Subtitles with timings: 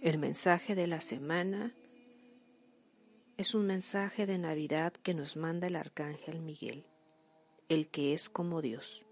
[0.00, 1.74] El mensaje de la semana
[3.36, 6.86] es un mensaje de Navidad que nos manda el Arcángel Miguel,
[7.68, 9.04] el que es como Dios.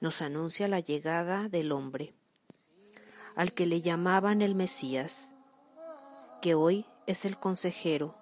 [0.00, 2.14] Nos anuncia la llegada del hombre,
[3.34, 5.34] al que le llamaban el Mesías,
[6.40, 8.16] que hoy es el consejero,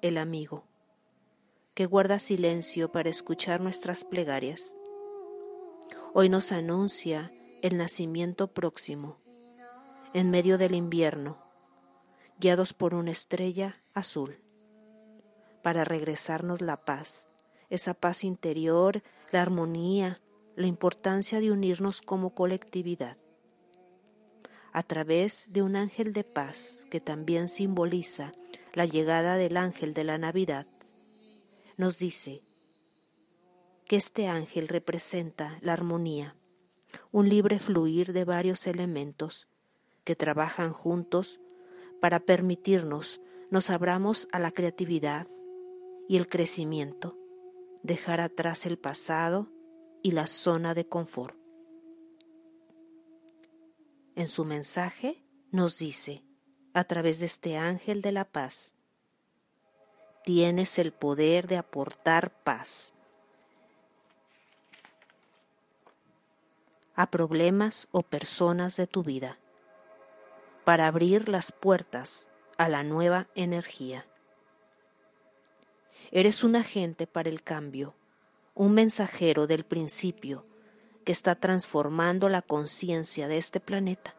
[0.00, 0.64] el amigo,
[1.74, 4.74] que guarda silencio para escuchar nuestras plegarias.
[6.14, 7.30] Hoy nos anuncia
[7.64, 9.16] el nacimiento próximo,
[10.12, 11.38] en medio del invierno,
[12.38, 14.38] guiados por una estrella azul,
[15.62, 17.30] para regresarnos la paz,
[17.70, 20.18] esa paz interior, la armonía,
[20.56, 23.16] la importancia de unirnos como colectividad.
[24.74, 28.32] A través de un ángel de paz que también simboliza
[28.74, 30.66] la llegada del ángel de la Navidad,
[31.78, 32.42] nos dice
[33.86, 36.36] que este ángel representa la armonía,
[37.12, 39.48] un libre fluir de varios elementos
[40.04, 41.40] que trabajan juntos
[42.00, 45.26] para permitirnos nos abramos a la creatividad
[46.08, 47.16] y el crecimiento,
[47.82, 49.50] dejar atrás el pasado
[50.02, 51.36] y la zona de confort.
[54.16, 56.22] En su mensaje nos dice,
[56.72, 58.74] a través de este ángel de la paz,
[60.24, 62.94] tienes el poder de aportar paz
[66.96, 69.38] a problemas o personas de tu vida
[70.64, 74.04] para abrir las puertas a la nueva energía.
[76.10, 77.94] Eres un agente para el cambio,
[78.54, 80.46] un mensajero del principio
[81.04, 84.14] que está transformando la conciencia de este planeta,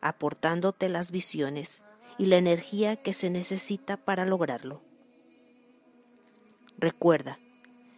[0.00, 1.82] aportándote las visiones
[2.18, 4.82] y la energía que se necesita para lograrlo.
[6.78, 7.38] Recuerda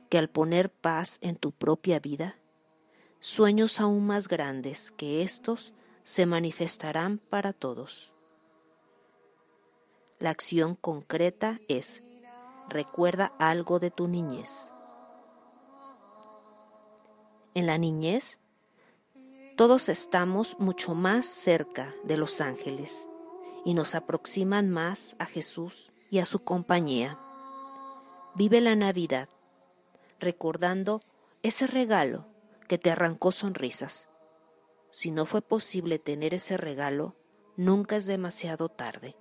[0.09, 2.37] que al poner paz en tu propia vida,
[3.21, 8.13] sueños aún más grandes que estos se manifestarán para todos.
[10.19, 12.03] La acción concreta es,
[12.69, 14.73] recuerda algo de tu niñez.
[17.55, 18.39] En la niñez,
[19.57, 23.07] todos estamos mucho más cerca de los ángeles
[23.65, 27.19] y nos aproximan más a Jesús y a su compañía.
[28.35, 29.29] Vive la Navidad
[30.21, 31.01] recordando
[31.43, 32.27] ese regalo
[32.67, 34.09] que te arrancó sonrisas.
[34.91, 37.17] Si no fue posible tener ese regalo,
[37.57, 39.17] nunca es demasiado tarde.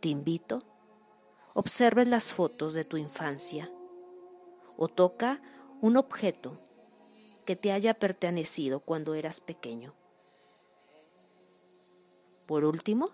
[0.00, 0.62] Te invito,
[1.54, 3.70] observe las fotos de tu infancia
[4.76, 5.42] o toca
[5.80, 6.58] un objeto
[7.44, 9.94] que te haya pertenecido cuando eras pequeño.
[12.46, 13.10] Por último,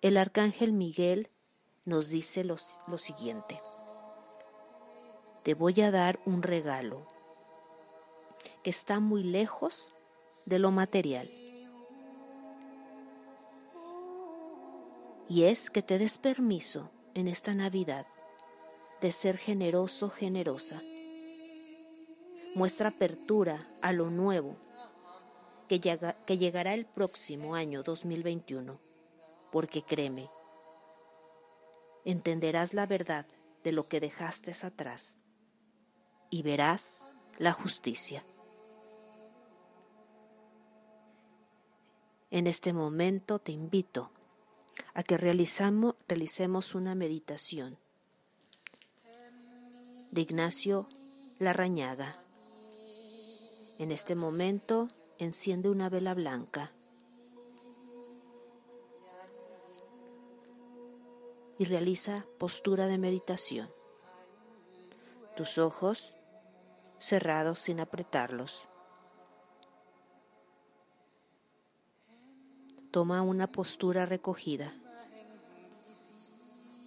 [0.00, 1.30] el arcángel Miguel
[1.84, 2.56] nos dice lo,
[2.86, 3.60] lo siguiente
[5.42, 7.06] te voy a dar un regalo
[8.62, 9.92] que está muy lejos
[10.46, 11.28] de lo material.
[15.28, 18.06] Y es que te des permiso en esta Navidad
[19.00, 20.80] de ser generoso, generosa.
[22.54, 24.56] Muestra apertura a lo nuevo
[25.68, 28.78] que, que llegará el próximo año 2021,
[29.50, 30.28] porque créeme,
[32.04, 33.26] entenderás la verdad
[33.64, 35.16] de lo que dejaste atrás
[36.32, 37.04] y verás
[37.38, 38.24] la justicia.
[42.30, 44.10] En este momento te invito
[44.94, 47.76] a que realizamos, realicemos una meditación
[50.10, 50.88] de Ignacio
[51.38, 52.18] Larrañaga.
[53.78, 54.88] En este momento
[55.18, 56.72] enciende una vela blanca
[61.58, 63.70] y realiza postura de meditación.
[65.36, 66.14] Tus ojos
[67.02, 68.68] cerrados sin apretarlos.
[72.92, 74.72] Toma una postura recogida.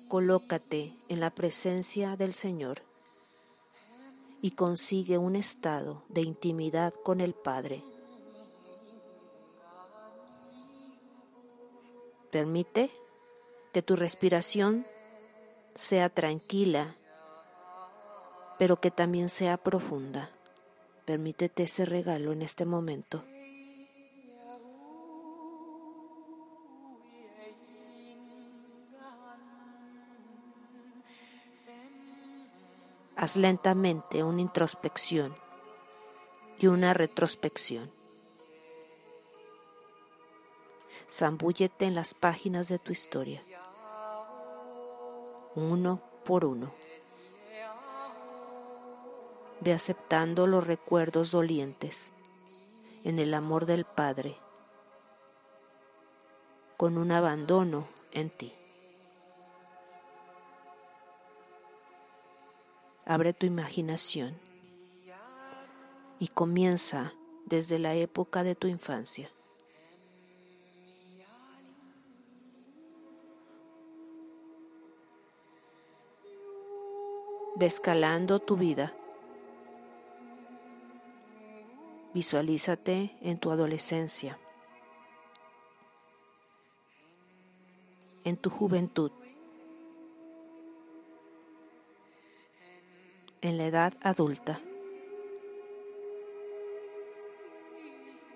[0.07, 2.81] Colócate en la presencia del Señor
[4.41, 7.83] y consigue un estado de intimidad con el Padre.
[12.31, 12.89] Permite
[13.73, 14.85] que tu respiración
[15.73, 16.95] sea tranquila
[18.57, 20.29] pero que también sea profunda.
[21.05, 23.23] Permítete ese regalo en este momento.
[33.17, 35.33] Haz lentamente una introspección
[36.59, 37.89] y una retrospección.
[41.09, 43.41] Zambúllete en las páginas de tu historia,
[45.55, 46.84] uno por uno.
[49.65, 52.13] Ve aceptando los recuerdos dolientes
[53.03, 54.37] en el amor del Padre,
[56.77, 58.53] con un abandono en ti.
[63.07, 64.39] Abre tu imaginación
[66.19, 67.15] y comienza
[67.45, 69.31] desde la época de tu infancia.
[77.55, 78.95] Ve escalando tu vida.
[82.15, 84.39] Visualízate en tu adolescencia,
[88.23, 89.11] en tu juventud,
[93.41, 94.61] en la edad adulta,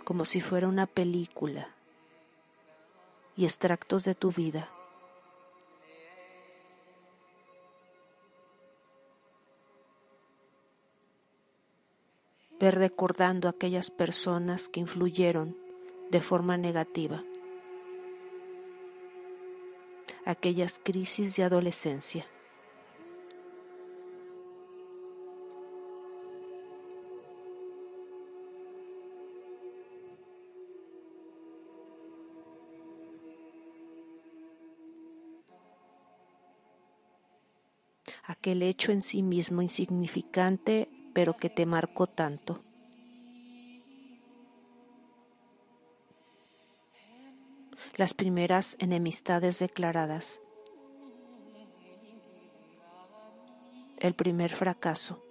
[0.04, 1.70] como si fuera una película
[3.38, 4.68] y extractos de tu vida
[12.72, 15.56] recordando aquellas personas que influyeron
[16.12, 17.24] de forma negativa,
[20.26, 22.26] aquellas crisis de adolescencia.
[38.30, 42.62] aquel hecho en sí mismo insignificante pero que te marcó tanto.
[47.96, 50.42] Las primeras enemistades declaradas.
[53.98, 55.22] El primer fracaso.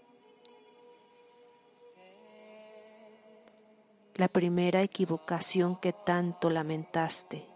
[4.14, 7.46] La primera equivocación que tanto lamentaste.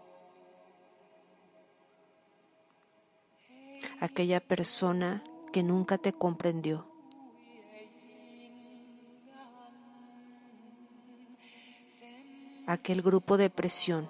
[3.99, 6.92] Aquella persona que nunca te comprendió.
[12.65, 14.09] Aquel grupo de presión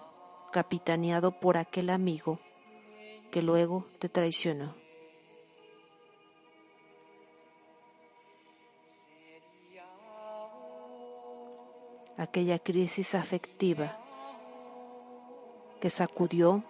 [0.51, 2.39] capitaneado por aquel amigo
[3.31, 4.75] que luego te traicionó.
[12.15, 13.97] Aquella crisis afectiva
[15.81, 16.63] que sacudió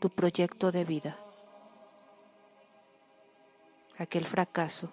[0.00, 1.18] tu proyecto de vida.
[3.96, 4.90] Aquel fracaso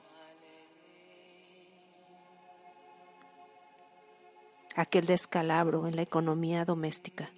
[4.75, 7.31] aquel descalabro en la economía doméstica.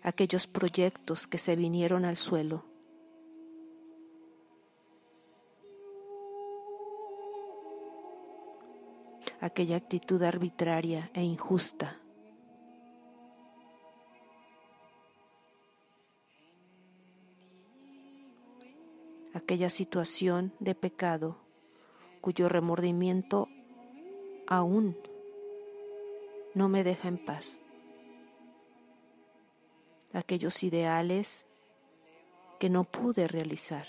[0.00, 2.64] aquellos proyectos que se vinieron al suelo.
[9.40, 11.97] aquella actitud arbitraria e injusta.
[19.38, 21.36] Aquella situación de pecado
[22.20, 23.48] cuyo remordimiento
[24.48, 24.96] aún
[26.54, 27.62] no me deja en paz.
[30.12, 31.46] Aquellos ideales
[32.58, 33.86] que no pude realizar.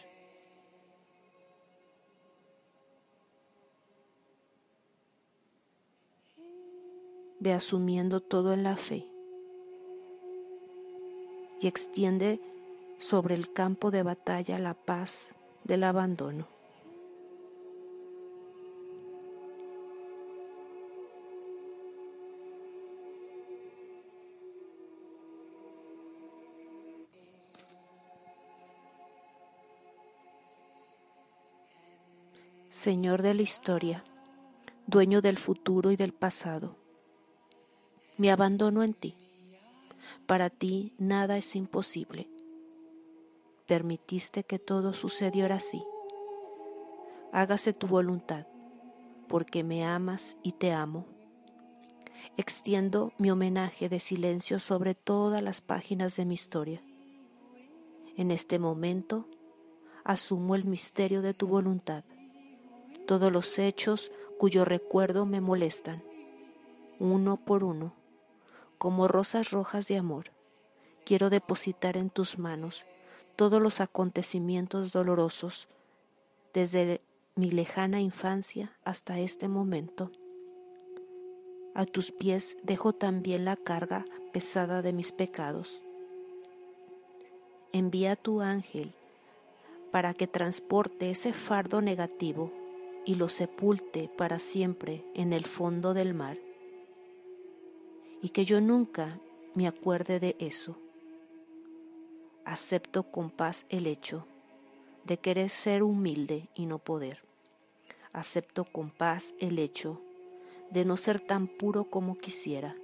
[7.39, 9.07] Ve asumiendo todo en la fe
[11.59, 12.39] y extiende
[12.99, 15.38] sobre el campo de batalla la paz
[15.69, 16.47] del abandono.
[32.71, 34.03] Señor de la historia,
[34.87, 36.75] dueño del futuro y del pasado,
[38.17, 39.15] me abandono en ti.
[40.25, 42.28] Para ti nada es imposible
[43.69, 45.83] permitiste que todo sucediera así.
[47.31, 48.47] Hágase tu voluntad,
[49.27, 51.05] porque me amas y te amo.
[52.35, 56.81] Extiendo mi homenaje de silencio sobre todas las páginas de mi historia.
[58.17, 59.27] En este momento
[60.03, 62.03] asumo el misterio de tu voluntad,
[63.05, 66.01] todos los hechos cuyo recuerdo me molestan,
[66.97, 67.93] uno por uno,
[68.79, 70.31] como rosas rojas de amor,
[71.05, 72.87] quiero depositar en tus manos
[73.39, 75.69] todos los acontecimientos dolorosos
[76.53, 76.99] desde
[77.35, 80.11] mi lejana infancia hasta este momento.
[81.73, 84.03] A tus pies dejo también la carga
[84.33, 85.85] pesada de mis pecados.
[87.71, 88.91] Envía a tu ángel
[89.89, 92.51] para que transporte ese fardo negativo
[93.05, 96.37] y lo sepulte para siempre en el fondo del mar.
[98.21, 99.17] Y que yo nunca
[99.55, 100.75] me acuerde de eso
[102.45, 104.25] acepto con paz el hecho
[105.03, 107.23] de querer ser humilde y no poder.
[108.13, 110.01] Acepto con paz el hecho
[110.69, 112.75] de no ser tan puro como quisiera.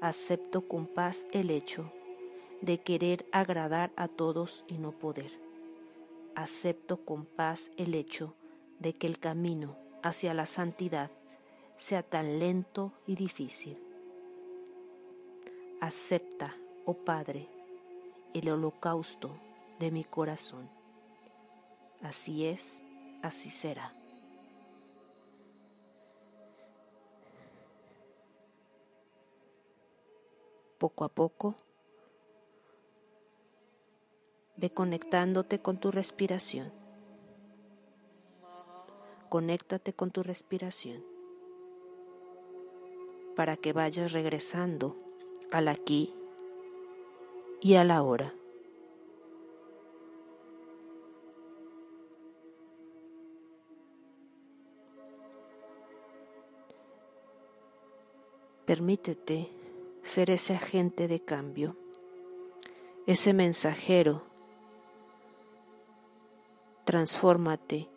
[0.00, 1.92] Acepto con paz el hecho
[2.60, 5.30] de querer agradar a todos y no poder.
[6.34, 8.34] Acepto con paz el hecho
[8.78, 11.10] de que el camino hacia la santidad
[11.76, 13.78] sea tan lento y difícil.
[15.80, 17.48] Acepta, oh Padre,
[18.34, 19.30] el holocausto
[19.78, 20.68] de mi corazón.
[22.02, 22.82] Así es,
[23.22, 23.94] así será.
[30.78, 31.56] Poco a poco,
[34.56, 36.72] ve conectándote con tu respiración.
[39.28, 41.04] Conéctate con tu respiración
[43.38, 44.96] para que vayas regresando
[45.52, 46.12] al aquí
[47.60, 48.34] y a la hora.
[58.64, 59.48] Permítete
[60.02, 61.74] ser ese agente de cambio,
[63.06, 64.22] ese mensajero.
[66.84, 67.88] Transfórmate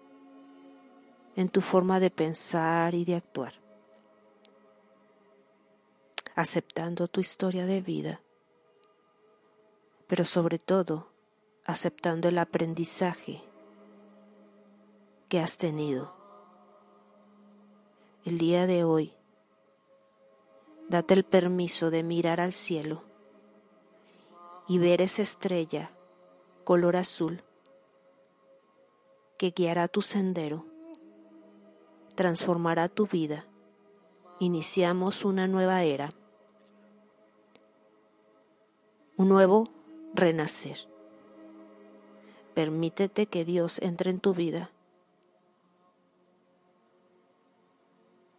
[1.36, 3.54] en tu forma de pensar y de actuar,
[6.36, 8.22] aceptando tu historia de vida,
[10.12, 11.08] pero sobre todo
[11.64, 13.42] aceptando el aprendizaje
[15.30, 16.14] que has tenido.
[18.26, 19.14] El día de hoy
[20.90, 23.04] Date el permiso de mirar al cielo
[24.68, 25.92] y ver esa estrella
[26.66, 27.42] color azul
[29.38, 30.66] que guiará tu sendero,
[32.16, 33.46] transformará tu vida.
[34.42, 36.10] Iniciamos una nueva era,
[39.16, 39.70] un nuevo
[40.14, 40.78] renacer.
[42.54, 44.72] Permítete que Dios entre en tu vida,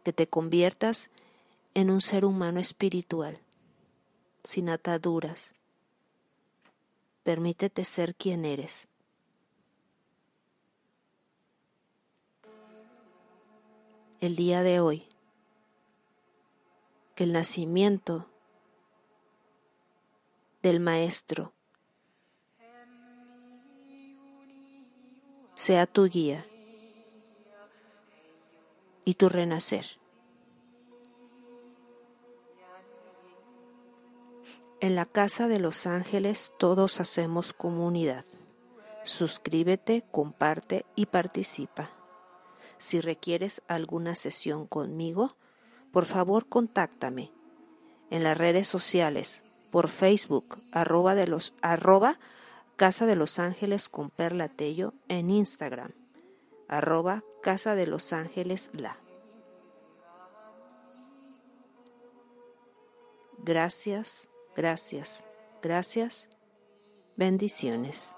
[0.04, 1.10] que te conviertas
[1.74, 3.38] en un ser humano espiritual,
[4.44, 5.54] sin ataduras.
[7.22, 8.88] Permítete ser quien eres.
[14.20, 15.06] El día de hoy,
[17.14, 18.26] que el nacimiento
[20.62, 21.52] del Maestro
[25.62, 26.44] sea tu guía
[29.04, 29.86] y tu renacer.
[34.80, 38.24] En la Casa de los Ángeles todos hacemos comunidad.
[39.04, 41.90] Suscríbete, comparte y participa.
[42.78, 45.36] Si requieres alguna sesión conmigo,
[45.92, 47.30] por favor contáctame
[48.10, 51.54] en las redes sociales, por Facebook, arroba, de los,
[52.82, 55.92] Casa de los Ángeles con Perla Tello, en Instagram,
[56.66, 58.98] arroba Casa de los Ángeles La.
[63.38, 65.24] Gracias Gracias,
[65.62, 66.28] gracias,
[67.14, 68.16] bendiciones.